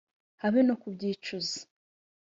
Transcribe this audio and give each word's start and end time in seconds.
habe 0.43 0.59
no 0.67 0.75
kubyicuza 0.81 1.59